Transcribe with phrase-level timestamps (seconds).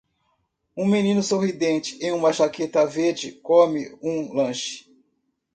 [0.75, 4.89] Um menino sorridente em uma jaqueta verde come um lanche